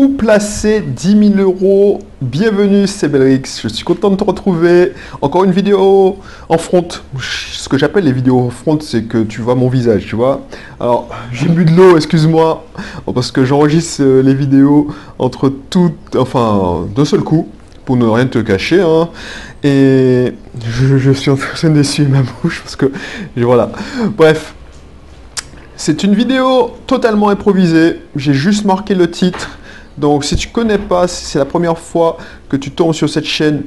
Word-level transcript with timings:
où 0.00 0.08
placer 0.08 0.80
10 0.80 1.34
000 1.36 1.40
euros? 1.40 1.98
Bienvenue, 2.22 2.86
c'est 2.86 3.06
Belrix. 3.06 3.42
Je 3.62 3.68
suis 3.68 3.84
content 3.84 4.08
de 4.08 4.16
te 4.16 4.24
retrouver. 4.24 4.94
Encore 5.20 5.44
une 5.44 5.50
vidéo 5.50 6.16
en 6.48 6.56
front. 6.56 6.88
Ce 7.20 7.68
que 7.68 7.76
j'appelle 7.76 8.04
les 8.04 8.12
vidéos 8.12 8.40
en 8.40 8.48
front, 8.48 8.78
c'est 8.80 9.02
que 9.02 9.18
tu 9.18 9.42
vois 9.42 9.56
mon 9.56 9.68
visage, 9.68 10.06
tu 10.06 10.16
vois. 10.16 10.40
Alors, 10.80 11.10
j'ai 11.32 11.48
bu 11.48 11.66
de 11.66 11.72
l'eau, 11.72 11.98
excuse-moi, 11.98 12.64
parce 13.14 13.30
que 13.30 13.44
j'enregistre 13.44 14.02
euh, 14.02 14.22
les 14.22 14.32
vidéos 14.32 14.88
entre 15.18 15.52
toutes, 15.68 16.16
enfin, 16.16 16.86
d'un 16.96 17.04
seul 17.04 17.20
coup, 17.20 17.48
pour 17.84 17.98
ne 17.98 18.06
rien 18.06 18.26
te 18.26 18.38
cacher. 18.38 18.80
Hein. 18.80 19.10
Et 19.62 20.32
je, 20.66 21.12
suis 21.12 21.30
en 21.30 21.36
train 21.36 21.68
d'essuyer 21.68 22.08
ma 22.08 22.22
bouche 22.22 22.62
parce 22.62 22.76
que, 22.76 22.90
voilà. 23.36 23.70
Bref. 24.16 24.54
C'est 25.76 26.04
une 26.04 26.14
vidéo 26.14 26.72
totalement 26.86 27.30
improvisée. 27.30 28.02
J'ai 28.14 28.34
juste 28.34 28.66
marqué 28.66 28.94
le 28.94 29.10
titre 29.10 29.58
donc 29.98 30.24
si 30.24 30.36
tu 30.36 30.48
connais 30.48 30.78
pas, 30.78 31.08
si 31.08 31.24
c'est 31.24 31.38
la 31.38 31.44
première 31.44 31.78
fois 31.78 32.16
que 32.48 32.56
tu 32.56 32.70
tombes 32.70 32.94
sur 32.94 33.08
cette 33.08 33.24
chaîne, 33.24 33.62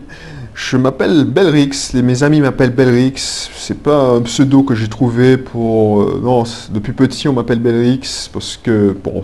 je 0.55 0.77
m'appelle 0.77 1.25
Belrix, 1.25 1.93
mes 1.95 2.21
amis 2.21 2.39
m'appellent 2.39 2.73
Belrix, 2.73 3.49
c'est 3.55 3.81
pas 3.81 4.11
un 4.11 4.21
pseudo 4.21 4.61
que 4.61 4.75
j'ai 4.75 4.87
trouvé 4.87 5.37
pour... 5.37 6.01
Euh, 6.01 6.21
non, 6.23 6.43
depuis 6.71 6.93
petit 6.93 7.27
on 7.27 7.33
m'appelle 7.33 7.59
Belrix 7.59 8.29
parce 8.31 8.57
que, 8.61 8.95
bon, 9.03 9.23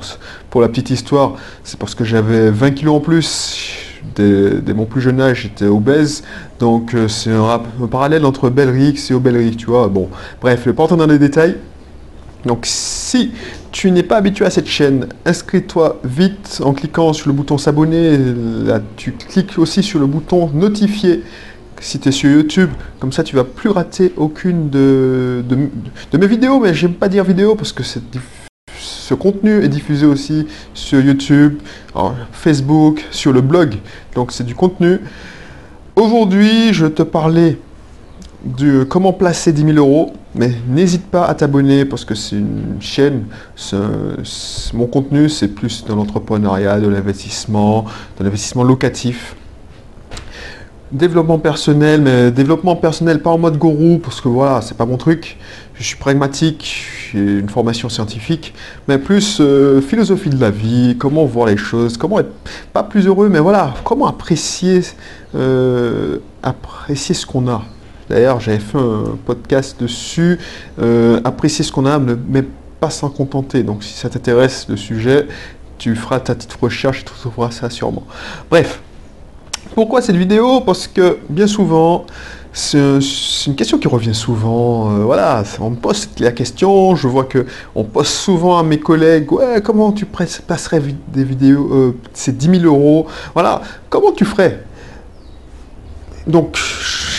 pour 0.49 0.61
la 0.61 0.69
petite 0.69 0.89
histoire, 0.89 1.35
c'est 1.63 1.77
parce 1.77 1.93
que 1.93 2.03
j'avais 2.03 2.49
20 2.49 2.71
kilos 2.71 2.95
en 2.95 2.99
plus, 2.99 3.75
dès, 4.15 4.73
mon 4.73 4.85
plus 4.85 5.01
jeune 5.01 5.21
âge 5.21 5.43
j'étais 5.43 5.65
obèse, 5.65 6.23
donc 6.59 6.95
euh, 6.95 7.07
c'est 7.07 7.31
un, 7.31 7.61
un, 7.81 7.87
parallèle 7.87 8.25
entre 8.25 8.49
Belrix 8.49 9.11
et 9.11 9.13
Obelrix, 9.13 9.55
tu 9.55 9.67
vois, 9.67 9.87
bon, 9.87 10.09
bref, 10.41 10.61
je 10.65 10.71
vais 10.71 10.75
pas 10.75 10.83
entrer 10.83 10.97
dans 10.97 11.05
les 11.05 11.19
détails. 11.19 11.57
Donc 12.45 12.61
si 12.63 13.31
tu 13.71 13.91
n'es 13.91 14.03
pas 14.03 14.17
habitué 14.17 14.45
à 14.45 14.49
cette 14.49 14.67
chaîne, 14.67 15.07
inscris-toi 15.25 15.99
vite 16.03 16.61
en 16.63 16.73
cliquant 16.73 17.13
sur 17.13 17.27
le 17.27 17.33
bouton 17.33 17.57
s'abonner. 17.57 18.17
Là, 18.17 18.81
tu 18.95 19.11
cliques 19.11 19.57
aussi 19.57 19.83
sur 19.83 19.99
le 19.99 20.05
bouton 20.05 20.49
notifier 20.53 21.23
si 21.79 21.99
tu 21.99 22.09
es 22.09 22.11
sur 22.11 22.29
YouTube. 22.29 22.69
Comme 22.99 23.11
ça, 23.11 23.23
tu 23.23 23.35
vas 23.35 23.43
plus 23.43 23.69
rater 23.69 24.13
aucune 24.17 24.69
de, 24.69 25.43
mes 26.13 26.27
vidéos. 26.27 26.59
Mais 26.59 26.73
j'aime 26.73 26.93
pas 26.93 27.09
dire 27.09 27.23
vidéo 27.23 27.55
parce 27.55 27.71
que 27.71 27.83
ce 27.83 29.13
contenu 29.13 29.63
est 29.63 29.69
diffusé 29.69 30.05
aussi 30.05 30.47
sur 30.73 30.99
YouTube, 30.99 31.59
Facebook, 32.31 33.05
sur 33.11 33.31
le 33.31 33.41
blog. 33.41 33.75
Donc 34.15 34.31
c'est 34.31 34.45
du 34.45 34.55
contenu. 34.55 34.99
Aujourd'hui, 35.95 36.73
je 36.73 36.85
te 36.85 37.03
parlais 37.03 37.57
de 38.45 38.83
comment 38.83 39.13
placer 39.13 39.51
10 39.51 39.73
000 39.73 39.77
euros. 39.77 40.13
Mais 40.35 40.51
n'hésite 40.67 41.07
pas 41.07 41.25
à 41.25 41.33
t'abonner 41.33 41.85
parce 41.85 42.05
que 42.05 42.13
c'est 42.13 42.35
une 42.35 42.77
chaîne, 42.79 43.25
mon 44.73 44.85
contenu 44.85 45.27
c'est 45.27 45.47
plus 45.47 45.83
dans 45.85 45.95
l'entrepreneuriat, 45.95 46.79
de 46.79 46.87
l'investissement, 46.87 47.85
de 48.19 48.23
l'investissement 48.23 48.63
locatif. 48.63 49.35
Développement 50.91 51.39
personnel, 51.39 52.01
mais 52.01 52.31
développement 52.31 52.75
personnel 52.75 53.21
pas 53.21 53.31
en 53.31 53.37
mode 53.37 53.57
gourou 53.57 53.99
parce 54.03 54.21
que 54.21 54.27
voilà, 54.27 54.61
c'est 54.61 54.77
pas 54.77 54.85
mon 54.85 54.97
truc. 54.97 55.37
Je 55.73 55.83
suis 55.83 55.97
pragmatique, 55.97 56.85
j'ai 57.11 57.39
une 57.39 57.49
formation 57.49 57.89
scientifique, 57.89 58.53
mais 58.87 58.97
plus 58.97 59.37
euh, 59.39 59.81
philosophie 59.81 60.29
de 60.29 60.39
la 60.39 60.49
vie, 60.51 60.95
comment 60.99 61.25
voir 61.25 61.47
les 61.47 61.57
choses, 61.57 61.95
comment 61.95 62.19
être 62.19 62.33
pas 62.73 62.83
plus 62.83 63.07
heureux, 63.07 63.29
mais 63.29 63.39
voilà, 63.39 63.73
comment 63.83 64.07
apprécier, 64.07 64.81
euh, 65.35 66.17
apprécier 66.43 67.15
ce 67.15 67.25
qu'on 67.25 67.47
a. 67.47 67.63
D'ailleurs, 68.09 68.39
j'avais 68.39 68.59
fait 68.59 68.77
un 68.77 69.17
podcast 69.25 69.79
dessus, 69.79 70.39
euh, 70.81 71.21
apprécier 71.23 71.63
ce 71.63 71.71
qu'on 71.71 71.85
a, 71.85 71.99
mais 71.99 72.43
pas 72.79 72.89
s'en 72.89 73.09
contenter. 73.09 73.63
Donc 73.63 73.83
si 73.83 73.93
ça 73.93 74.09
t'intéresse 74.09 74.67
le 74.69 74.77
sujet, 74.77 75.27
tu 75.77 75.95
feras 75.95 76.19
ta 76.19 76.35
petite 76.35 76.53
recherche 76.53 77.01
et 77.01 77.05
tu 77.05 77.13
trouveras 77.13 77.51
ça 77.51 77.69
sûrement. 77.69 78.03
Bref, 78.49 78.81
pourquoi 79.75 80.01
cette 80.01 80.15
vidéo? 80.15 80.61
Parce 80.61 80.87
que 80.87 81.19
bien 81.29 81.47
souvent, 81.47 82.05
c'est 82.51 82.99
une 83.45 83.55
question 83.55 83.77
qui 83.77 83.87
revient 83.87 84.15
souvent. 84.15 84.91
Euh, 84.91 85.03
voilà, 85.03 85.43
on 85.59 85.69
me 85.69 85.75
pose 85.75 86.09
la 86.19 86.31
question, 86.31 86.95
je 86.95 87.07
vois 87.07 87.25
que 87.25 87.45
on 87.75 87.83
pose 87.83 88.07
souvent 88.07 88.57
à 88.57 88.63
mes 88.63 88.79
collègues, 88.79 89.31
ouais, 89.31 89.61
comment 89.63 89.91
tu 89.91 90.05
passerais 90.05 90.81
des 91.07 91.23
vidéos, 91.23 91.69
euh, 91.71 91.95
c'est 92.13 92.35
10 92.35 92.61
000 92.61 92.65
euros? 92.65 93.07
Voilà, 93.33 93.61
comment 93.89 94.11
tu 94.11 94.25
ferais? 94.25 94.63
Donc, 96.25 96.57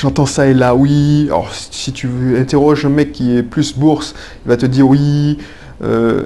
j'entends 0.01 0.27
ça 0.27 0.47
et 0.47 0.55
là, 0.55 0.75
oui. 0.75 1.27
Alors, 1.27 1.51
si 1.53 1.93
tu 1.93 2.09
interroges 2.39 2.87
un 2.87 2.89
mec 2.89 3.13
qui 3.13 3.37
est 3.37 3.43
plus 3.43 3.77
bourse, 3.77 4.15
il 4.45 4.49
va 4.49 4.57
te 4.57 4.67
dire 4.67 4.89
oui. 4.89 5.39
Euh, 5.83 6.25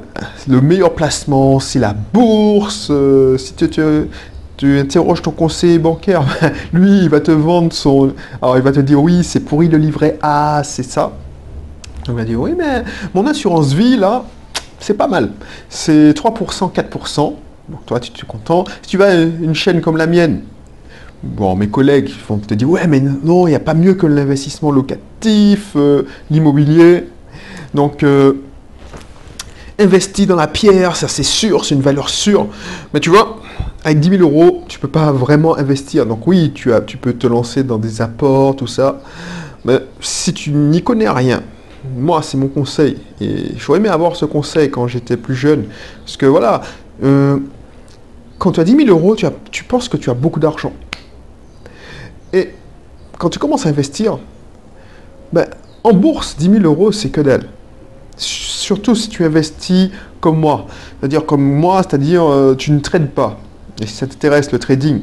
le 0.48 0.60
meilleur 0.60 0.94
placement, 0.94 1.60
c'est 1.60 1.78
la 1.78 1.92
bourse. 1.92 2.88
Euh, 2.90 3.36
si 3.36 3.54
tu, 3.54 3.68
tu, 4.56 4.78
interroges 4.78 5.22
ton 5.22 5.32
conseiller 5.32 5.78
bancaire, 5.78 6.24
lui, 6.72 7.02
il 7.02 7.08
va 7.08 7.20
te 7.20 7.32
vendre 7.32 7.72
son. 7.72 8.12
Alors, 8.40 8.56
il 8.56 8.62
va 8.62 8.72
te 8.72 8.80
dire 8.80 9.02
oui, 9.02 9.24
c'est 9.24 9.40
pourri 9.40 9.68
le 9.68 9.78
livret 9.78 10.18
A, 10.22 10.62
c'est 10.64 10.84
ça. 10.84 11.12
On 12.08 12.12
va 12.12 12.24
dire 12.24 12.40
oui, 12.40 12.54
mais 12.56 12.84
mon 13.12 13.26
assurance 13.26 13.72
vie, 13.72 13.96
là, 13.96 14.24
c'est 14.78 14.94
pas 14.94 15.08
mal. 15.08 15.30
C'est 15.68 16.12
3%, 16.12 16.72
4%. 16.72 17.34
Donc, 17.68 17.86
toi, 17.86 17.98
tu 17.98 18.12
es 18.12 18.26
content. 18.26 18.64
Si 18.82 18.90
tu 18.90 18.98
vas 18.98 19.06
à 19.06 19.14
une 19.14 19.54
chaîne 19.54 19.80
comme 19.80 19.96
la 19.96 20.06
mienne, 20.06 20.42
bon, 21.24 21.56
mes 21.56 21.68
collègues 21.68 22.10
vont 22.28 22.38
te 22.38 22.54
dire 22.54 22.68
ouais 22.68 22.86
mais 22.86 23.00
non, 23.00 23.46
il 23.46 23.50
n'y 23.50 23.56
a 23.56 23.60
pas 23.60 23.74
mieux 23.74 23.94
que 23.94 24.06
l'investissement 24.06 24.70
locatif, 24.70 25.72
euh, 25.76 26.02
l'immobilier. 26.30 27.06
Donc 27.74 28.02
euh, 28.02 28.34
investis 29.78 30.26
dans 30.26 30.36
la 30.36 30.46
pierre, 30.46 30.96
ça 30.96 31.08
c'est 31.08 31.24
sûr, 31.24 31.64
c'est 31.64 31.74
une 31.74 31.80
valeur 31.80 32.08
sûre. 32.08 32.46
Mais 32.92 33.00
tu 33.00 33.10
vois, 33.10 33.40
avec 33.84 34.00
10 34.00 34.18
000 34.18 34.22
euros, 34.22 34.62
tu 34.68 34.78
peux 34.78 34.88
pas 34.88 35.12
vraiment 35.12 35.56
investir. 35.56 36.06
Donc 36.06 36.26
oui, 36.26 36.52
tu, 36.54 36.72
as, 36.72 36.80
tu 36.80 36.96
peux 36.96 37.14
te 37.14 37.26
lancer 37.26 37.64
dans 37.64 37.78
des 37.78 38.00
apports, 38.00 38.56
tout 38.56 38.66
ça. 38.66 39.00
Mais 39.64 39.80
si 40.00 40.32
tu 40.34 40.50
n'y 40.50 40.82
connais 40.82 41.08
rien, 41.08 41.42
moi 41.96 42.22
c'est 42.22 42.36
mon 42.36 42.48
conseil. 42.48 42.98
Et 43.20 43.52
j'aurais 43.56 43.78
aimé 43.78 43.88
avoir 43.88 44.14
ce 44.14 44.24
conseil 44.26 44.70
quand 44.70 44.86
j'étais 44.86 45.16
plus 45.16 45.34
jeune. 45.34 45.64
Parce 46.04 46.16
que 46.16 46.26
voilà, 46.26 46.60
euh, 47.02 47.38
quand 48.38 48.52
tu 48.52 48.60
as 48.60 48.64
10 48.64 48.76
000 48.86 48.88
euros, 48.88 49.16
tu, 49.16 49.26
tu 49.50 49.64
penses 49.64 49.88
que 49.88 49.96
tu 49.96 50.10
as 50.10 50.14
beaucoup 50.14 50.40
d'argent. 50.40 50.72
Et 52.34 52.50
quand 53.16 53.30
tu 53.30 53.38
commences 53.38 53.64
à 53.64 53.68
investir, 53.68 54.18
ben, 55.32 55.46
en 55.84 55.92
bourse, 55.92 56.36
10 56.36 56.50
000 56.50 56.64
euros, 56.64 56.90
c'est 56.90 57.10
que 57.10 57.20
dalle. 57.20 57.46
Surtout 58.16 58.96
si 58.96 59.08
tu 59.08 59.24
investis 59.24 59.90
comme 60.20 60.40
moi. 60.40 60.66
C'est-à-dire 60.98 61.24
comme 61.26 61.44
moi, 61.44 61.82
c'est-à-dire 61.82 62.24
euh, 62.24 62.56
tu 62.56 62.72
ne 62.72 62.80
trades 62.80 63.10
pas. 63.10 63.38
Et 63.80 63.86
si 63.86 63.94
ça 63.94 64.06
t'intéresse, 64.08 64.50
le 64.50 64.58
trading, 64.58 65.02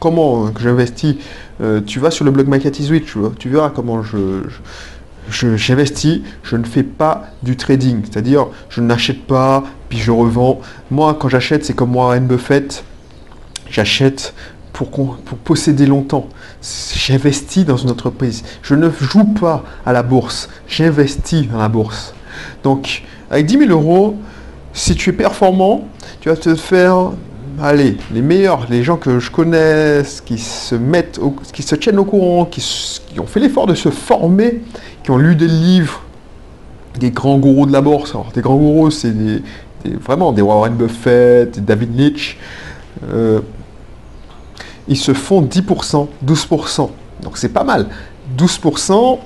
comment 0.00 0.50
que 0.50 0.60
j'investis, 0.60 1.16
euh, 1.60 1.80
tu 1.84 1.98
vas 1.98 2.10
sur 2.10 2.24
le 2.24 2.30
blog 2.30 2.48
Market 2.48 2.78
is 2.80 2.90
tu, 3.38 3.48
verras 3.50 3.70
comment 3.70 4.02
je, 4.02 4.42
j'investis, 5.28 6.22
je, 6.42 6.56
ne 6.56 6.64
fais 6.64 6.82
pas 6.82 7.26
du 7.42 7.56
trading. 7.56 8.02
C'est-à-dire, 8.04 8.46
je 8.70 8.80
n'achète 8.80 9.26
pas, 9.26 9.64
puis 9.90 9.98
je 9.98 10.10
revends. 10.10 10.60
Moi, 10.90 11.14
quand 11.20 11.28
j'achète, 11.28 11.64
c'est 11.66 11.74
comme 11.74 11.94
Warren 11.94 12.26
Buffett. 12.26 12.84
J'achète 13.70 14.34
pour, 14.72 14.90
pour 14.90 15.38
posséder 15.38 15.86
longtemps. 15.86 16.28
J'investis 16.94 17.64
dans 17.64 17.76
une 17.76 17.90
entreprise. 17.90 18.42
Je 18.62 18.74
ne 18.74 18.90
joue 18.90 19.24
pas 19.24 19.64
à 19.84 19.92
la 19.92 20.02
bourse. 20.02 20.48
J'investis 20.66 21.48
dans 21.48 21.58
la 21.58 21.68
bourse. 21.68 22.14
Donc, 22.64 23.02
avec 23.30 23.46
10 23.46 23.58
000 23.66 23.70
euros, 23.70 24.16
si 24.72 24.94
tu 24.94 25.10
es 25.10 25.12
performant, 25.12 25.88
tu 26.20 26.28
vas 26.28 26.36
te 26.36 26.54
faire, 26.54 27.10
allez, 27.60 27.96
les 28.12 28.22
meilleurs, 28.22 28.66
les 28.70 28.82
gens 28.82 28.96
que 28.96 29.18
je 29.18 29.30
connais, 29.30 30.02
qui 30.24 30.38
se 30.38 30.74
mettent, 30.74 31.20
qui 31.52 31.62
se 31.62 31.74
tiennent 31.74 31.98
au 31.98 32.04
courant, 32.04 32.46
qui, 32.46 32.62
ont 33.18 33.26
fait 33.26 33.40
l'effort 33.40 33.66
de 33.66 33.74
se 33.74 33.90
former, 33.90 34.62
qui 35.02 35.10
ont 35.10 35.18
lu 35.18 35.36
des 35.36 35.48
livres, 35.48 36.02
des 36.98 37.10
grands 37.10 37.38
gourous 37.38 37.66
de 37.66 37.72
la 37.72 37.80
bourse. 37.80 38.10
Alors, 38.10 38.32
des 38.34 38.40
grands 38.40 38.56
gourous, 38.56 38.90
c'est 38.90 39.12
vraiment 39.84 40.32
des 40.32 40.42
Warren 40.42 40.74
Buffett, 40.74 41.54
des 41.54 41.60
David 41.60 41.98
Leach. 41.98 42.38
Euh, 43.12 43.40
ils 44.88 44.96
se 44.96 45.14
font 45.14 45.42
10%, 45.42 46.08
12%. 46.26 46.90
Donc 47.22 47.38
c'est 47.38 47.48
pas 47.48 47.64
mal. 47.64 47.88
12%, 48.36 49.18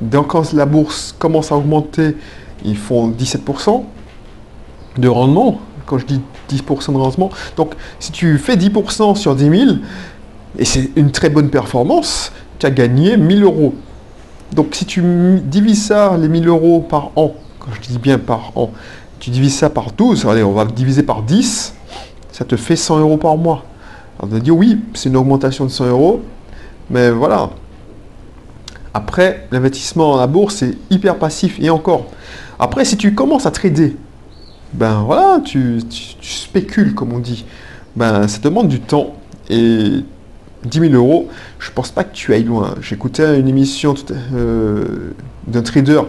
donc 0.00 0.28
quand 0.28 0.52
la 0.52 0.66
bourse 0.66 1.14
commence 1.18 1.52
à 1.52 1.56
augmenter, 1.56 2.16
ils 2.64 2.76
font 2.76 3.10
17% 3.10 3.84
de 4.98 5.08
rendement. 5.08 5.60
Quand 5.86 5.98
je 5.98 6.06
dis 6.06 6.20
10% 6.50 6.92
de 6.92 6.98
rendement, 6.98 7.30
donc 7.56 7.74
si 7.98 8.12
tu 8.12 8.38
fais 8.38 8.56
10% 8.56 9.16
sur 9.16 9.34
10 9.34 9.44
000, 9.44 9.76
et 10.58 10.64
c'est 10.64 10.90
une 10.96 11.10
très 11.10 11.30
bonne 11.30 11.50
performance, 11.50 12.32
tu 12.58 12.66
as 12.66 12.70
gagné 12.70 13.16
1000 13.16 13.42
euros. 13.42 13.74
Donc 14.52 14.74
si 14.74 14.84
tu 14.84 15.02
divises 15.44 15.86
ça, 15.86 16.16
les 16.18 16.28
1000 16.28 16.48
euros 16.48 16.80
par 16.80 17.10
an, 17.16 17.34
quand 17.58 17.70
je 17.74 17.80
dis 17.80 17.98
bien 17.98 18.18
par 18.18 18.52
an, 18.54 18.70
tu 19.18 19.30
divises 19.30 19.56
ça 19.56 19.70
par 19.70 19.92
12, 19.92 20.26
allez, 20.26 20.42
on 20.42 20.52
va 20.52 20.64
diviser 20.64 21.02
par 21.02 21.22
10, 21.22 21.74
ça 22.32 22.44
te 22.44 22.56
fait 22.56 22.76
100 22.76 22.98
euros 23.00 23.16
par 23.16 23.36
mois. 23.36 23.64
On 24.22 24.26
va 24.26 24.38
dire 24.38 24.56
oui, 24.56 24.78
c'est 24.94 25.08
une 25.08 25.16
augmentation 25.16 25.64
de 25.64 25.70
100 25.70 25.88
euros, 25.88 26.22
mais 26.90 27.10
voilà. 27.10 27.50
Après, 28.94 29.48
l'investissement 29.50 30.12
en 30.12 30.16
la 30.16 30.28
bourse, 30.28 30.56
c'est 30.56 30.76
hyper 30.90 31.18
passif 31.18 31.58
et 31.60 31.70
encore. 31.70 32.06
Après, 32.60 32.84
si 32.84 32.96
tu 32.96 33.14
commences 33.14 33.46
à 33.46 33.50
trader, 33.50 33.96
ben 34.74 35.02
voilà, 35.04 35.40
tu, 35.40 35.80
spécules, 36.20 36.94
comme 36.94 37.12
on 37.12 37.18
dit. 37.18 37.44
Ben, 37.96 38.28
ça 38.28 38.38
demande 38.38 38.68
du 38.68 38.80
temps. 38.80 39.16
Et 39.50 40.04
10 40.64 40.78
000 40.78 40.92
euros, 40.92 41.28
je 41.58 41.72
pense 41.72 41.90
pas 41.90 42.04
que 42.04 42.14
tu 42.14 42.32
ailles 42.32 42.44
loin. 42.44 42.76
J'écoutais 42.80 43.40
une 43.40 43.48
émission 43.48 43.94
euh, 44.32 45.10
d'un 45.48 45.62
trader. 45.62 46.02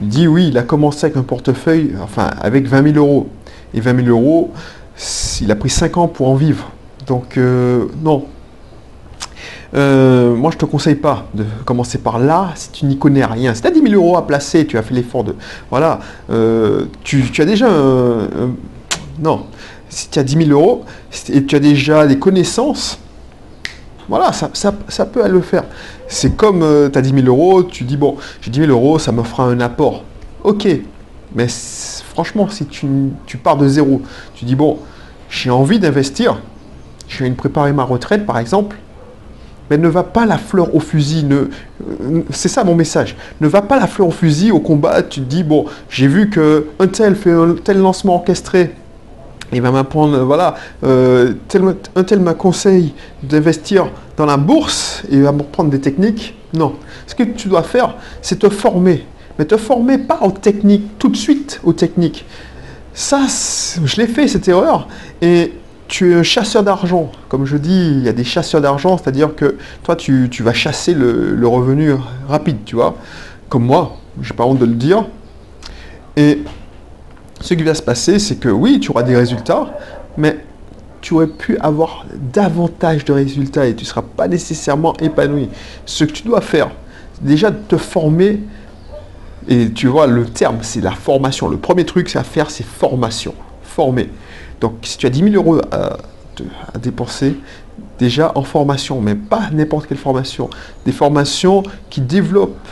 Il 0.00 0.08
dit 0.08 0.26
oui, 0.26 0.48
il 0.48 0.58
a 0.58 0.62
commencé 0.62 1.06
avec 1.06 1.16
un 1.16 1.22
portefeuille, 1.22 1.92
enfin 2.02 2.28
avec 2.40 2.66
20 2.66 2.92
000 2.94 2.96
euros. 2.96 3.28
Et 3.72 3.80
20 3.80 4.04
000 4.04 4.08
euros, 4.08 4.52
il 5.40 5.50
a 5.50 5.54
pris 5.54 5.70
5 5.70 5.96
ans 5.96 6.08
pour 6.08 6.28
en 6.28 6.34
vivre. 6.34 6.72
Donc 7.06 7.36
euh, 7.36 7.86
non. 8.02 8.26
Euh, 9.74 10.34
moi, 10.34 10.50
je 10.50 10.58
te 10.58 10.66
conseille 10.66 10.96
pas 10.96 11.24
de 11.32 11.44
commencer 11.64 11.96
par 11.98 12.18
là 12.18 12.50
si 12.54 12.70
tu 12.70 12.84
n'y 12.84 12.98
connais 12.98 13.24
rien. 13.24 13.54
Si 13.54 13.62
tu 13.62 13.68
as 13.68 13.70
10 13.70 13.80
000 13.80 13.94
euros 13.94 14.18
à 14.18 14.26
placer, 14.26 14.66
tu 14.66 14.76
as 14.76 14.82
fait 14.82 14.92
l'effort 14.92 15.24
de... 15.24 15.34
Voilà, 15.70 16.00
tu, 17.02 17.22
tu, 17.30 17.40
as 17.40 17.46
déjà 17.46 17.68
non, 19.18 19.46
si 19.88 20.10
tu 20.10 20.18
as 20.18 20.24
10 20.24 20.46
000 20.46 20.50
euros 20.50 20.84
et 21.30 21.44
tu 21.44 21.56
as 21.56 21.58
déjà 21.58 22.06
des 22.06 22.18
connaissances, 22.18 22.98
voilà, 24.10 24.32
ça, 24.32 24.50
ça, 24.52 25.06
peut 25.06 25.26
le 25.26 25.40
faire. 25.40 25.64
C'est 26.06 26.36
comme 26.36 26.90
tu 26.92 26.98
as 26.98 27.02
10 27.02 27.14
000 27.22 27.26
euros, 27.26 27.62
tu 27.62 27.84
dis, 27.84 27.96
bon, 27.96 28.16
j'ai 28.42 28.50
10 28.50 28.66
000 28.66 28.72
euros, 28.72 28.98
ça 28.98 29.10
me 29.10 29.22
fera 29.22 29.44
un 29.44 29.60
apport. 29.60 30.04
Ok, 30.44 30.68
mais 31.34 31.46
franchement, 31.48 32.48
si 32.48 32.66
tu, 32.66 33.38
pars 33.42 33.56
de 33.56 33.68
zéro, 33.68 34.02
tu 34.34 34.44
dis, 34.44 34.54
bon, 34.54 34.78
j'ai 35.30 35.50
envie 35.50 35.78
d'investir, 35.78 36.40
je 37.12 37.24
viens 37.24 37.30
de 37.30 37.36
préparer 37.36 37.72
ma 37.72 37.84
retraite, 37.84 38.26
par 38.26 38.38
exemple, 38.38 38.76
mais 39.70 39.78
ne 39.78 39.88
va 39.88 40.02
pas 40.02 40.26
la 40.26 40.38
fleur 40.38 40.74
au 40.74 40.80
fusil. 40.80 41.24
Ne, 41.24 41.48
c'est 42.30 42.48
ça 42.48 42.64
mon 42.64 42.74
message. 42.74 43.16
Ne 43.40 43.48
va 43.48 43.62
pas 43.62 43.78
la 43.78 43.86
fleur 43.86 44.08
au 44.08 44.12
fusil 44.12 44.50
au 44.50 44.60
combat. 44.60 45.02
Tu 45.02 45.20
te 45.20 45.26
dis, 45.26 45.44
bon, 45.44 45.66
j'ai 45.88 46.08
vu 46.08 46.30
qu'un 46.30 46.86
tel 46.88 47.14
fait 47.14 47.32
un 47.32 47.54
tel 47.54 47.78
lancement 47.78 48.16
orchestré 48.16 48.74
il 49.52 49.60
va 49.60 49.70
m'apprendre, 49.70 50.18
voilà, 50.20 50.54
euh, 50.82 51.34
un 51.94 52.04
tel 52.04 52.20
m'a 52.20 52.34
conseille 52.34 52.94
d'investir 53.22 53.90
dans 54.16 54.24
la 54.24 54.38
bourse 54.38 55.02
et 55.10 55.16
il 55.16 55.22
va 55.22 55.32
m'apprendre 55.32 55.70
des 55.70 55.80
techniques. 55.80 56.34
Non. 56.54 56.74
Ce 57.06 57.14
que 57.14 57.22
tu 57.22 57.48
dois 57.48 57.62
faire, 57.62 57.96
c'est 58.22 58.38
te 58.38 58.48
former. 58.48 59.04
Mais 59.38 59.44
te 59.44 59.56
former 59.56 59.98
pas 59.98 60.20
aux 60.22 60.30
techniques, 60.30 60.98
tout 60.98 61.08
de 61.08 61.16
suite 61.16 61.60
aux 61.64 61.72
techniques. 61.72 62.24
Ça, 62.94 63.20
je 63.84 63.96
l'ai 63.96 64.06
fait, 64.06 64.28
cette 64.28 64.48
erreur. 64.48 64.88
Et 65.20 65.52
tu 65.92 66.10
es 66.10 66.14
un 66.14 66.22
chasseur 66.22 66.62
d'argent. 66.62 67.12
Comme 67.28 67.44
je 67.44 67.58
dis, 67.58 67.90
il 67.90 68.02
y 68.02 68.08
a 68.08 68.14
des 68.14 68.24
chasseurs 68.24 68.62
d'argent, 68.62 68.96
c'est-à-dire 68.96 69.36
que 69.36 69.58
toi, 69.82 69.94
tu, 69.94 70.26
vas 70.40 70.54
chasser 70.54 70.94
le, 70.94 71.46
revenu 71.46 71.92
rapide, 72.26 72.64
tu 72.64 72.76
vois. 72.76 72.96
Comme 73.50 73.66
moi, 73.66 73.98
j'ai 74.22 74.32
pas 74.32 74.44
honte 74.44 74.58
de 74.58 74.64
le 74.64 74.72
dire. 74.72 75.04
Et 76.16 76.38
ce 77.42 77.52
qui 77.52 77.62
va 77.62 77.74
se 77.74 77.82
passer, 77.82 78.18
c'est 78.18 78.36
que 78.36 78.48
oui, 78.48 78.80
tu 78.80 78.90
auras 78.90 79.02
des 79.02 79.14
résultats, 79.14 79.78
mais 80.16 80.38
tu 81.02 81.12
aurais 81.12 81.26
pu 81.26 81.58
avoir 81.58 82.06
davantage 82.32 83.04
de 83.04 83.12
résultats 83.12 83.66
et 83.66 83.74
tu 83.74 83.84
ne 83.84 83.88
seras 83.88 84.00
pas 84.00 84.28
nécessairement 84.28 84.96
épanoui. 84.96 85.50
Ce 85.84 86.04
que 86.04 86.12
tu 86.12 86.22
dois 86.22 86.40
faire, 86.40 86.70
c'est 87.12 87.24
déjà 87.24 87.50
te 87.50 87.76
former. 87.76 88.40
Et 89.46 89.70
tu 89.70 89.88
vois, 89.88 90.06
le 90.06 90.24
terme, 90.24 90.60
c'est 90.62 90.80
la 90.80 90.92
formation. 90.92 91.48
Le 91.48 91.58
premier 91.58 91.84
truc, 91.84 92.16
à 92.16 92.24
faire, 92.24 92.50
c'est 92.50 92.64
formation. 92.64 93.34
Former. 93.62 94.08
Donc, 94.62 94.74
si 94.82 94.96
tu 94.96 95.06
as 95.06 95.10
10 95.10 95.32
000 95.32 95.34
euros 95.34 95.60
à, 95.72 95.98
dépenser, 96.78 97.36
déjà 97.98 98.32
en 98.36 98.42
formation, 98.42 99.00
mais 99.00 99.16
pas 99.16 99.50
n'importe 99.52 99.88
quelle 99.88 99.98
formation. 99.98 100.48
Des 100.86 100.92
formations 100.92 101.64
qui 101.90 102.00
développent 102.00 102.68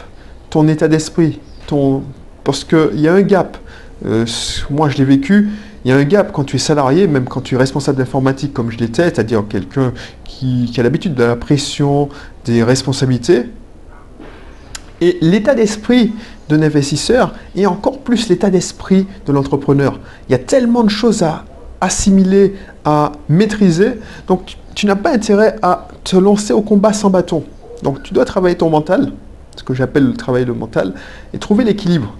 ton 0.48 0.66
état 0.69 0.87
d'esprit. 0.87 1.40
Ton... 1.66 2.02
Parce 2.44 2.64
qu'il 2.64 3.00
y 3.00 3.08
a 3.08 3.12
un 3.12 3.22
gap. 3.22 3.58
Euh, 4.06 4.25
moi 4.70 4.88
je 4.88 4.96
l'ai 4.96 5.04
vécu, 5.04 5.50
il 5.84 5.90
y 5.90 5.92
a 5.92 5.96
un 5.96 6.04
gap 6.04 6.32
quand 6.32 6.44
tu 6.44 6.56
es 6.56 6.58
salarié, 6.60 7.06
même 7.06 7.25
quand 7.25 7.42
tu 7.42 7.56
es 7.56 7.58
responsable 7.58 7.98
d'informatique 7.98 8.54
comme 8.54 8.70
je 8.70 8.78
l'étais, 8.78 9.04
c'est-à-dire 9.04 9.44
quelqu'un 9.46 9.92
qui, 10.25 10.72
a 10.78 10.82
l'habitude 10.82 11.14
de 11.14 11.25
la 11.25 11.37
pression, 11.37 12.08
des 12.46 12.62
responsabilités, 12.62 13.46
et 15.02 15.19
l'état 15.20 15.54
d'esprit 15.54 16.12
d'un 16.48 16.62
investisseur 16.62 17.34
et 17.56 17.66
encore 17.66 17.98
plus 17.98 18.28
l'état 18.28 18.48
d'esprit 18.48 19.06
de 19.26 19.32
l'entrepreneur. 19.32 19.98
Il 20.28 20.32
y 20.32 20.34
a 20.34 20.38
tellement 20.38 20.82
de 20.82 20.90
choses 20.90 21.22
à 21.22 21.44
assimiler, 21.80 22.54
à 22.84 23.12
maîtriser, 23.28 23.98
donc 24.26 24.56
tu, 24.74 24.86
n'as 24.86 24.96
pas 24.96 25.12
intérêt 25.12 25.56
à 25.62 25.88
te 26.04 26.16
lancer 26.16 26.52
au 26.52 26.62
combat 26.62 26.92
sans 26.92 27.10
bâton. 27.10 27.44
Donc 27.82 28.02
tu 28.02 28.14
dois 28.14 28.24
travailler 28.24 28.56
ton 28.56 28.70
mental, 28.70 29.12
ce 29.56 29.62
que 29.62 29.74
j'appelle 29.74 30.06
le 30.06 30.14
travail 30.14 30.44
le 30.44 30.54
mental, 30.54 30.94
et 31.32 31.38
trouver 31.38 31.64
l'équilibre. 31.64 32.14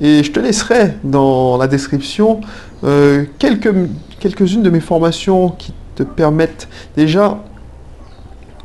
Et 0.00 0.22
je 0.22 0.30
te 0.30 0.40
laisserai 0.40 0.94
dans 1.04 1.56
la 1.56 1.68
description 1.68 2.40
euh, 2.84 3.24
quelques, 3.38 3.72
quelques-unes 4.20 4.62
de 4.62 4.70
mes 4.70 4.80
formations 4.80 5.50
qui 5.50 5.72
te 5.94 6.02
permettent 6.02 6.68
déjà 6.96 7.38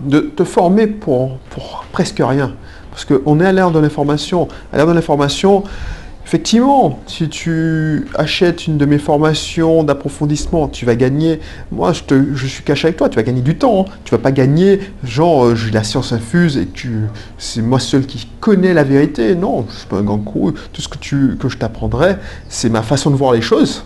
de 0.02 0.20
te 0.20 0.44
former 0.44 0.88
pour, 0.88 1.38
presque 1.92 2.22
rien. 2.22 2.54
Parce 2.92 3.06
qu'on 3.06 3.40
est 3.40 3.46
à 3.46 3.54
de 3.54 3.80
l'information. 3.80 4.48
À 4.74 4.78
l'ère 4.78 4.88
de 4.88 4.92
l'information, 4.92 5.64
Effectivement, 6.32 7.02
si 7.08 7.28
tu 7.28 8.08
achètes 8.16 8.66
une 8.66 8.78
de 8.78 8.86
mes 8.86 9.00
formations 9.00 9.84
d'approfondissement, 9.84 10.70
tu 10.70 10.86
vas 10.86 10.96
gagner, 10.96 11.42
moi 11.74 11.92
je, 11.92 12.48
suis 12.48 12.64
caché 12.64 12.88
avec 12.88 12.96
toi, 12.96 13.10
tu 13.10 13.18
vas 13.18 13.24
gagner 13.24 13.42
du 13.42 13.58
temps. 13.58 13.82
Hein. 13.82 13.92
Tu 14.06 14.12
vas 14.12 14.18
pas 14.18 14.32
gagner, 14.32 14.80
genre 15.04 15.44
euh, 15.44 15.56
j'ai 15.56 15.72
la 15.72 15.84
science 15.84 16.14
infuse 16.14 16.56
et 16.56 16.68
tu, 16.68 17.02
c'est 17.38 17.62
moi 17.62 17.82
seul 17.82 18.06
qui 18.06 18.30
connais 18.40 18.74
la 18.74 18.86
vérité. 18.86 19.36
Non, 19.36 19.66
je 19.70 19.80
suis 19.80 19.88
pas 19.88 19.98
un 19.98 20.04
grand 20.04 20.20
coup. 20.20 20.54
Tout 20.72 20.82
ce 20.82 20.88
que, 20.88 20.98
tu, 20.98 21.36
que 21.38 21.50
je 21.50 21.58
t'apprendrai, 21.58 22.16
c'est 22.48 22.70
ma 22.70 22.82
façon 22.82 23.12
de 23.12 23.18
voir 23.18 23.34
les 23.34 23.42
choses. 23.42 23.84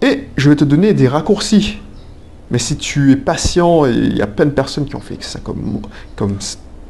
Et 0.00 0.28
je 0.38 0.48
vais 0.48 0.56
te 0.56 0.64
donner 0.64 0.94
des 0.94 1.06
raccourcis. 1.06 1.80
Mais 2.50 2.58
si 2.58 2.78
tu 2.78 3.12
es 3.12 3.16
patient, 3.16 3.84
il 3.84 4.16
y 4.16 4.22
a 4.22 4.26
plein 4.26 4.46
de 4.46 4.52
personnes 4.52 4.86
qui 4.86 4.96
ont 4.96 5.00
fait 5.00 5.22
ça 5.22 5.38
comme, 5.38 5.82
comme 6.16 6.38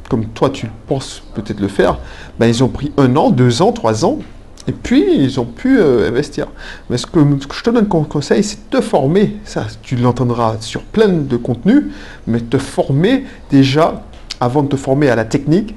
comme 0.09 0.25
toi 0.27 0.49
tu 0.49 0.67
penses 0.87 1.23
peut-être 1.33 1.59
le 1.59 1.67
faire, 1.67 1.99
ben, 2.39 2.47
ils 2.47 2.63
ont 2.63 2.69
pris 2.69 2.91
un 2.97 3.15
an, 3.15 3.29
deux 3.29 3.61
ans, 3.61 3.71
trois 3.71 4.05
ans, 4.05 4.19
et 4.67 4.71
puis 4.71 5.03
ils 5.15 5.39
ont 5.39 5.45
pu 5.45 5.79
euh, 5.79 6.07
investir. 6.07 6.47
Mais 6.89 6.97
ce 6.97 7.05
que, 7.05 7.19
je 7.53 7.63
te 7.63 7.69
donne 7.69 7.87
comme 7.87 8.05
conseil, 8.05 8.43
c'est 8.43 8.69
te 8.69 8.81
former. 8.81 9.37
Ça, 9.45 9.65
tu 9.81 9.95
l'entendras 9.95 10.57
sur 10.59 10.81
plein 10.81 11.07
de 11.07 11.37
contenus, 11.37 11.85
mais 12.27 12.41
te 12.41 12.57
former 12.57 13.25
déjà, 13.49 14.03
avant 14.39 14.63
de 14.63 14.67
te 14.67 14.75
former 14.75 15.09
à 15.09 15.15
la 15.15 15.25
technique, 15.25 15.73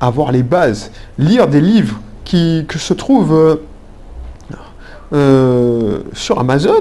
avoir 0.00 0.32
les 0.32 0.42
bases. 0.42 0.90
Lire 1.18 1.48
des 1.48 1.60
livres 1.60 2.00
qui 2.24 2.64
se 2.76 2.94
trouvent 2.94 3.34
euh, 3.34 3.56
euh, 5.12 5.98
sur 6.12 6.38
Amazon, 6.38 6.80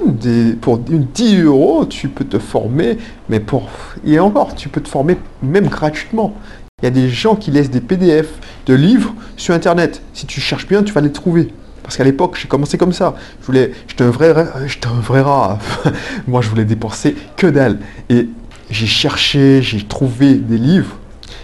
pour 0.62 0.78
10 0.78 1.42
euros, 1.42 1.86
tu 1.86 2.10
peux 2.10 2.25
te 2.25 2.38
former, 2.38 2.98
mais 3.27 3.39
pour 3.39 3.68
et 4.06 4.20
encore, 4.20 4.53
tu 4.56 4.70
peux 4.70 4.82
te 4.82 4.88
former 4.88 5.18
même 5.41 5.68
gratuitement. 5.68 6.36
Il 6.81 6.86
y 6.86 6.88
a 6.88 6.91
des 6.91 7.09
gens 7.09 7.36
qui 7.36 7.51
laissent 7.51 7.71
des 7.71 7.81
PDF 7.81 8.27
de 8.65 8.74
livres 8.74 9.13
sur 9.38 9.53
Internet. 9.53 10.01
Si 10.13 10.25
tu 10.25 10.39
cherches 10.39 10.67
bien, 10.67 10.83
tu 10.83 10.93
vas 10.93 11.01
les 11.01 11.12
trouver. 11.12 11.53
Parce 11.83 11.98
qu'à 11.98 12.03
l'époque, 12.03 12.38
j'ai 12.39 12.48
commencé 12.48 12.77
comme 12.77 12.93
ça. 12.93 13.15
Je 13.41 13.45
voulais, 13.45 13.71
j'étais 13.88 14.03
un 14.03 14.12
vrai, 14.12 14.33
j'étais 14.67 14.88
un 14.88 15.00
vrai 15.00 15.21
rat. 15.21 15.59
Moi, 16.27 16.41
je 16.41 16.50
voulais 16.50 16.65
dépenser 16.65 17.15
que 17.36 17.48
dalle. 17.48 17.79
Et 18.09 18.29
j'ai 18.69 18.88
cherché, 18.88 19.62
j'ai 19.62 19.83
trouvé 19.83 20.36
des 20.36 20.57
livres. 20.57 20.98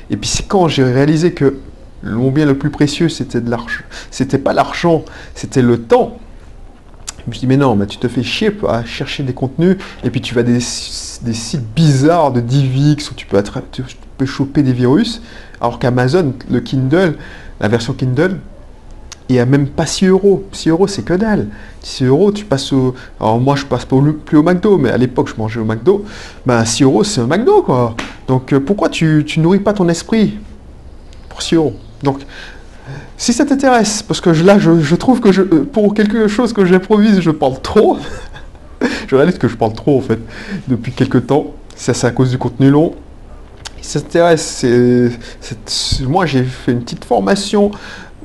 Et 0.10 0.18
puis 0.18 0.30
c'est 0.30 0.48
quand 0.48 0.68
j'ai 0.68 0.84
réalisé 0.84 1.34
que 1.34 1.58
mon 2.04 2.32
bien 2.32 2.46
le 2.46 2.58
plus 2.58 2.70
précieux, 2.70 3.10
c'était 3.10 4.38
pas 4.38 4.54
l'argent, 4.54 5.04
c'était 5.34 5.63
le 5.63 5.82
temps. 5.82 6.20
Je 7.18 7.24
me 7.27 7.34
suis 7.34 7.39
dit, 7.42 7.48
mais 7.48 7.58
non, 7.58 7.75
tu 7.88 7.98
te 7.98 8.08
fais 8.08 8.22
chier 8.22 8.56
à 8.70 8.86
chercher 8.86 9.24
des 9.24 9.34
contenus, 9.34 9.77
et 10.04 10.12
puis 10.12 10.22
tu 10.22 10.36
vas 10.36 10.44
des, 10.44 10.60
des 11.22 11.34
sites 11.34 11.65
bizarres 11.75 12.32
de 12.32 12.42
DivX 12.42 13.10
où 13.10 13.15
tu 13.15 13.25
peux, 13.25 13.38
attraper, 13.38 13.82
peut 14.18 14.26
choper 14.26 14.64
des 14.64 14.74
virus, 14.74 15.22
alors 15.62 15.80
qu'Amazon, 15.80 16.34
le 16.50 16.60
Kindle, 16.60 17.16
la 17.60 17.68
version 17.68 17.94
Kindle, 17.94 18.40
il 19.28 19.34
n'y 19.34 19.40
a 19.40 19.46
même 19.46 19.68
pas 19.68 19.86
6 19.86 20.08
euros. 20.08 20.44
6 20.52 20.70
euros, 20.70 20.88
c'est 20.88 21.04
que 21.04 21.14
dalle. 21.14 21.48
6 21.82 22.06
euros, 22.06 22.32
tu 22.32 22.46
passes 22.46 22.72
au. 22.74 22.94
Alors, 23.20 23.40
moi, 23.40 23.56
je 23.56 23.66
passe 23.66 23.86
pas 23.86 23.98
plus 24.24 24.38
au 24.38 24.44
McDo, 24.44 24.78
mais 24.78 24.92
à 24.92 24.98
l'époque, 24.98 25.30
je 25.30 25.36
mangeais 25.36 25.60
au 25.60 25.66
McDo. 25.66 26.06
Ben, 26.46 26.64
6 26.64 26.84
euros, 26.84 27.04
c'est 27.04 27.22
un 27.22 27.28
McDo, 27.28 27.64
quoi. 27.64 27.96
Donc, 28.28 28.54
euh, 28.54 28.60
pourquoi 28.60 28.90
tu, 28.90 29.24
tu 29.26 29.40
nourris 29.40 29.60
pas 29.60 29.74
ton 29.74 29.90
esprit 29.90 30.38
pour 31.30 31.42
6 31.42 31.56
euros? 31.56 31.74
Donc, 32.04 32.20
si 33.18 33.34
ça 33.34 33.46
t'intéresse, 33.46 34.04
parce 34.04 34.22
que 34.22 34.30
là, 34.30 34.60
je, 34.60 34.96
trouve 34.96 35.22
que 35.22 35.32
je, 35.32 35.42
euh, 35.42 35.68
pour 35.72 35.94
quelque 35.96 36.28
chose 36.28 36.54
que 36.54 36.64
j'improvise, 36.66 37.20
je 37.20 37.32
parle 37.32 37.60
trop. 37.62 37.98
je 39.08 39.16
réalise 39.16 39.40
que 39.40 39.48
je 39.48 39.56
parle 39.56 39.74
trop, 39.74 39.98
en 39.98 40.02
fait, 40.02 40.20
depuis 40.68 40.92
quelques 40.92 41.26
temps. 41.26 41.48
Ça, 41.76 41.96
c'est 41.96 42.06
à 42.06 42.12
cause 42.12 42.30
du 42.30 42.38
contenu 42.38 42.70
long 42.70 42.94
ça 43.86 44.01
t'intéresse, 44.01 44.65
moi 46.01 46.25
j'ai 46.25 46.44
fait 46.44 46.72
une 46.72 46.82
petite 46.82 47.06
formation 47.06 47.72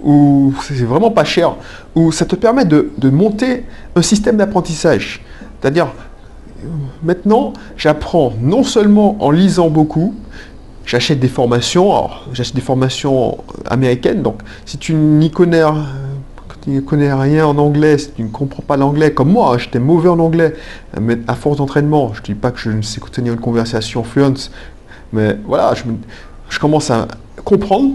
où 0.02 0.54
c'est 0.62 0.84
vraiment 0.84 1.10
pas 1.10 1.24
cher, 1.24 1.56
où 1.94 2.10
ça 2.12 2.24
te 2.24 2.36
permet 2.36 2.64
de, 2.64 3.10
monter 3.10 3.64
un 3.94 4.02
système 4.02 4.36
d'apprentissage. 4.36 5.22
C'est-à-dire, 5.60 5.88
maintenant, 7.02 7.52
j'apprends 7.76 8.32
non 8.40 8.64
seulement 8.64 9.16
en 9.20 9.30
lisant 9.30 9.68
beaucoup, 9.68 10.14
j'achète 10.86 11.20
des 11.20 11.28
formations, 11.28 11.90
alors 11.90 12.28
j'achète 12.32 12.54
des 12.54 12.62
formations 12.62 13.38
américaines, 13.68 14.22
donc 14.22 14.40
si 14.64 14.78
tu 14.78 14.94
n'y 14.94 15.30
connais, 15.30 15.62
connais 16.86 17.12
rien 17.12 17.46
en 17.46 17.58
anglais, 17.58 17.98
si 17.98 18.10
tu 18.12 18.22
ne 18.22 18.28
comprends 18.28 18.62
pas 18.62 18.78
l'anglais, 18.78 19.12
comme 19.12 19.30
moi, 19.30 19.58
j'étais 19.58 19.80
mauvais 19.80 20.08
en 20.08 20.18
anglais, 20.18 20.54
mais 20.98 21.18
à 21.28 21.34
force 21.34 21.58
d'entraînement, 21.58 22.12
je 22.14 22.20
ne 22.20 22.24
dis 22.24 22.34
pas 22.34 22.50
que 22.50 22.58
je 22.58 22.70
ne 22.70 22.82
sais 22.82 23.00
tenir 23.12 23.34
une 23.34 23.40
conversation 23.40 24.02
fluente, 24.02 24.50
mais 25.12 25.36
voilà, 25.44 25.74
je, 25.74 26.58
commence 26.58 26.90
à 26.90 27.08
comprendre. 27.44 27.94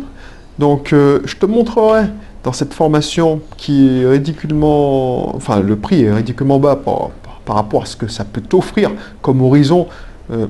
Donc, 0.59 0.93
euh, 0.93 1.19
je 1.25 1.35
te 1.35 1.45
montrerai 1.45 2.05
dans 2.43 2.53
cette 2.53 2.73
formation 2.73 3.41
qui 3.57 4.01
est 4.01 4.07
ridiculement, 4.07 5.35
enfin, 5.35 5.59
le 5.59 5.75
prix 5.75 6.03
est 6.03 6.13
ridiculement 6.13 6.59
bas 6.59 6.75
par, 6.75 7.11
rapport 7.47 7.83
à 7.83 7.85
ce 7.85 7.95
que 7.95 8.07
ça 8.07 8.25
peut 8.25 8.41
t'offrir 8.41 8.91
comme 9.21 9.41
horizon. 9.41 9.87
Euh, 10.31 10.47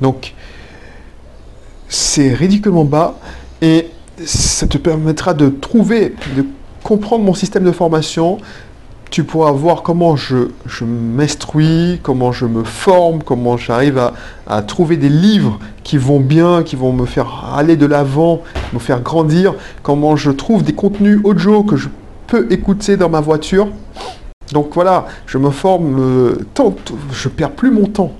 donc, 0.00 0.34
c'est 1.88 2.34
ridiculement 2.34 2.84
bas 2.84 3.14
et 3.62 3.90
ça 4.24 4.66
te 4.66 4.78
permettra 4.78 5.34
de 5.34 5.48
trouver, 5.48 6.14
de 6.36 6.44
comprendre 6.82 7.24
mon 7.24 7.34
système 7.34 7.64
de 7.64 7.72
formation. 7.72 8.38
Tu 9.10 9.24
pourras 9.24 9.52
voir 9.52 9.82
comment 9.82 10.16
je, 10.16 10.48
m'instruis, 10.82 11.98
comment 12.02 12.32
je 12.32 12.44
me 12.46 12.64
forme, 12.64 13.22
comment 13.22 13.56
j'arrive 13.56 13.98
à, 14.46 14.62
trouver 14.62 14.96
des 14.96 15.08
livres 15.08 15.58
qui 15.82 15.96
vont 15.96 16.20
bien, 16.20 16.62
qui 16.62 16.76
vont 16.76 16.92
me 16.92 17.06
faire 17.06 17.52
aller 17.56 17.76
de 17.76 17.86
l'avant, 17.86 18.42
me 18.72 18.78
faire 18.78 19.00
grandir, 19.00 19.54
comment 19.82 20.16
je 20.16 20.30
trouve 20.30 20.62
des 20.62 20.74
contenus 20.74 21.20
audio 21.24 21.62
que 21.62 21.76
je 21.76 21.88
peux 22.26 22.46
écouter 22.50 22.96
dans 22.96 23.08
ma 23.08 23.20
voiture. 23.20 23.68
Donc 24.52 24.70
voilà, 24.74 25.06
je 25.26 25.38
me 25.38 25.50
forme 25.50 25.96
euh, 25.98 26.46
tant, 26.54 26.74
je 27.12 27.28
perds 27.28 27.52
plus 27.52 27.70
mon 27.70 27.86
temps 27.86 28.12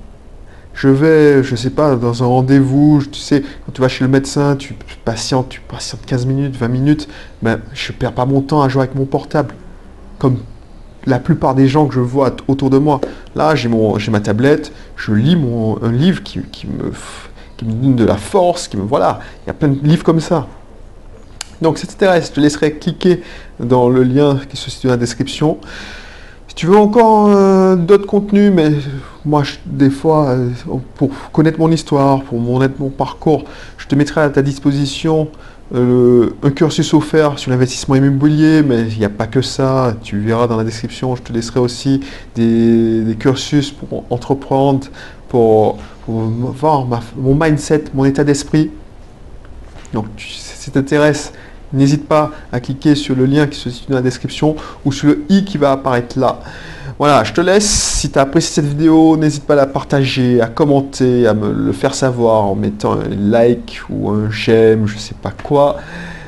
je 0.79 0.87
vais, 0.87 1.43
je 1.43 1.57
sais 1.57 1.71
pas, 1.71 1.97
dans 1.97 2.23
un 2.23 2.25
rendez-vous, 2.25 3.03
tu 3.11 3.19
sais, 3.19 3.41
quand 3.41 3.73
tu 3.73 3.81
vas 3.81 3.89
chez 3.89 4.05
le 4.05 4.09
médecin, 4.09 4.55
tu 4.55 4.75
patientes, 5.03 5.49
tu 5.49 5.59
patientes 5.59 6.05
15 6.05 6.25
minutes, 6.25 6.55
20 6.55 6.67
minutes, 6.69 7.09
ben, 7.41 7.59
je 7.73 7.91
perds 7.91 8.13
pas 8.13 8.25
mon 8.25 8.39
temps 8.39 8.61
à 8.61 8.69
jouer 8.69 8.83
avec 8.83 8.95
mon 8.95 9.03
portable. 9.03 9.55
Comme 10.19 10.37
la 11.05 11.19
plupart 11.19 11.55
des 11.55 11.67
gens 11.67 11.87
que 11.87 11.93
je 11.93 11.99
vois 11.99 12.35
autour 12.47 12.69
de 12.69 12.77
moi. 12.77 12.99
Là, 13.35 13.55
j'ai 13.55 13.69
ma 13.69 14.19
tablette, 14.19 14.71
je 14.95 15.13
lis 15.13 15.35
mon, 15.35 15.81
un 15.83 15.91
livre 15.91 16.23
qui, 16.23 16.39
me, 16.39 16.91
qui 17.57 17.65
me 17.65 17.71
donne 17.71 17.95
de 17.95 18.05
la 18.05 18.17
force, 18.17 18.67
qui 18.67 18.77
me, 18.77 18.83
voilà, 18.83 19.19
il 19.43 19.47
y 19.47 19.49
a 19.49 19.53
plein 19.53 19.69
de 19.69 19.79
livres 19.87 20.03
comme 20.03 20.19
ça. 20.19 20.47
Donc, 21.61 21.77
si 21.77 21.85
ça 21.85 21.91
t'intéresse, 21.91 22.27
je 22.27 22.33
te 22.33 22.39
laisserai 22.39 22.73
cliquer 22.73 23.21
dans 23.59 23.89
le 23.89 24.03
lien 24.03 24.39
qui 24.49 24.55
se 24.55 24.69
situe 24.69 24.87
dans 24.87 24.93
la 24.93 24.97
description. 24.97 25.57
Si 26.47 26.55
tu 26.55 26.67
veux 26.67 26.77
encore 26.77 27.27
euh, 27.29 27.75
d'autres 27.75 28.07
contenus, 28.07 28.51
mais 28.53 28.71
moi, 29.25 29.43
des 29.65 29.89
fois, 29.89 30.29
euh, 30.29 30.49
pour 30.95 31.11
connaître 31.31 31.59
mon 31.59 31.71
histoire, 31.71 32.23
pour 32.23 32.41
connaître 32.41 32.75
mon 32.79 32.89
parcours, 32.89 33.43
je 33.77 33.87
te 33.87 33.95
mettrai 33.95 34.21
à 34.21 34.29
ta 34.29 34.41
disposition 34.41 35.29
euh, 35.75 36.31
un 36.41 36.49
cursus 36.49 36.93
offert 36.93 37.37
sur 37.37 37.51
l'investissement 37.51 37.95
immobilier, 37.95 38.63
mais 38.63 38.87
il 38.89 38.97
n'y 38.97 39.05
a 39.05 39.09
pas 39.09 39.27
que 39.27 39.41
ça. 39.41 39.95
Tu 40.01 40.19
verras 40.19 40.47
dans 40.47 40.57
la 40.57 40.63
description, 40.63 41.15
je 41.15 41.21
te 41.21 41.31
laisserai 41.31 41.59
aussi 41.59 42.01
des, 42.35 43.15
cursus 43.19 43.71
pour 43.71 44.03
entreprendre, 44.09 44.87
pour, 45.27 45.77
voir 46.07 46.87
mon 47.17 47.35
mindset, 47.35 47.85
mon 47.93 48.05
état 48.05 48.23
d'esprit. 48.23 48.71
Donc, 49.93 50.07
si 50.17 50.71
t'intéresse, 50.71 51.33
N'hésite 51.71 52.07
pas 52.07 52.31
à 52.51 52.59
cliquer 52.59 52.95
sur 52.95 53.15
le 53.15 53.25
lien 53.25 53.45
qui 53.45 53.59
se 53.59 53.69
situe 53.69 53.91
dans 53.91 53.97
la 53.97 54.01
description 54.01 54.55
ou 54.85 54.91
sur 54.91 55.07
le 55.07 55.23
i 55.29 55.45
qui 55.45 55.57
va 55.57 55.71
apparaître 55.71 56.17
là. 56.17 56.39
Voilà, 56.99 57.23
je 57.23 57.31
te 57.31 57.39
laisse. 57.39 57.65
Si 57.65 58.11
tu 58.11 58.19
as 58.19 58.23
apprécié 58.23 58.55
cette 58.55 58.65
vidéo, 58.65 59.15
n'hésite 59.15 59.45
pas 59.45 59.53
à 59.53 59.55
la 59.55 59.67
partager, 59.67 60.41
à 60.41 60.47
commenter, 60.47 61.25
à 61.27 61.33
me 61.33 61.49
le 61.53 61.71
faire 61.71 61.95
savoir 61.95 62.43
en 62.43 62.55
mettant 62.55 62.99
un 62.99 63.07
like 63.07 63.81
ou 63.89 64.09
un 64.09 64.29
j'aime, 64.29 64.85
je 64.85 64.97
sais 64.97 65.15
pas 65.15 65.31
quoi. 65.31 65.77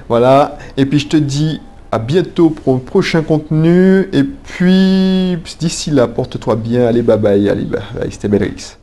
Voilà. 0.08 0.58
Et 0.78 0.86
puis 0.86 1.00
je 1.00 1.10
te 1.10 1.18
dis 1.18 1.60
à 1.92 2.00
bientôt 2.00 2.52
pour 2.52 2.74
un 2.74 2.80
prochain 2.80 3.22
contenu. 3.22 4.08
Et 4.14 4.24
puis 4.24 5.38
d'ici 5.60 5.92
là, 5.92 6.08
porte-toi 6.08 6.56
bien. 6.56 6.88
Allez, 6.88 7.02
bye 7.02 7.18
bye. 7.18 7.50
Allez, 7.50 7.66
bye 7.66 7.82
bye. 7.94 8.10
C'était 8.10 8.30
Belrix. 8.30 8.81